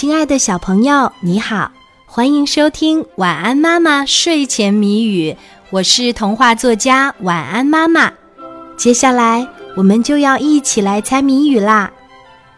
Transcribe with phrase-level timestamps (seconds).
[0.00, 1.70] 亲爱的小朋友，你好，
[2.06, 5.30] 欢迎收听《晚安妈妈睡前谜语》，
[5.68, 8.10] 我是童话作家晚安妈妈。
[8.78, 11.90] 接下来我们就要一起来猜谜语啦，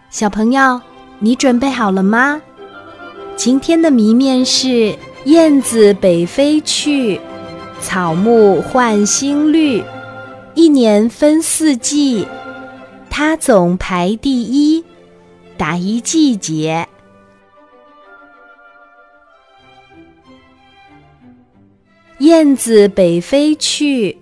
[0.08, 0.80] 小朋友，
[1.18, 2.40] 你准备好了吗？
[3.34, 7.20] 今天的谜面是：燕子北飞去，
[7.80, 9.82] 草木换新绿，
[10.54, 12.24] 一年分四季，
[13.10, 14.84] 它总排第一，
[15.56, 16.86] 打一季节。
[22.22, 24.16] 燕子北飞去，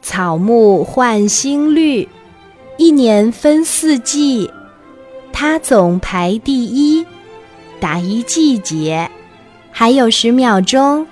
[0.00, 2.08] 草木换新绿，
[2.76, 4.48] 一年分四季，
[5.32, 7.04] 它总排第一，
[7.80, 9.10] 打一季节。
[9.72, 11.04] 还有十秒钟，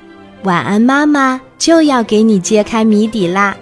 [0.45, 3.57] 晚安妈妈就要给你揭开谜底啦！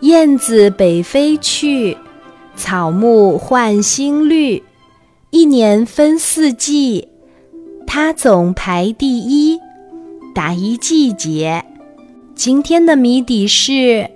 [0.00, 1.96] 燕子北飞去，
[2.54, 4.62] 草木换新绿，
[5.30, 7.08] 一年分四季，
[7.84, 9.58] 它总排第一，
[10.32, 11.64] 打一季节。
[12.36, 14.08] 今天的谜底是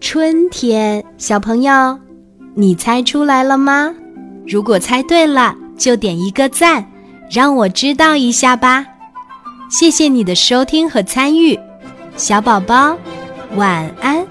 [0.00, 1.04] 春天。
[1.16, 2.00] 小朋友，
[2.54, 3.94] 你猜出来了吗？
[4.44, 6.84] 如果猜对了，就点一个赞，
[7.30, 8.84] 让我知道一下吧。
[9.70, 11.56] 谢谢你的收听和参与，
[12.16, 12.98] 小宝宝，
[13.54, 14.25] 晚安。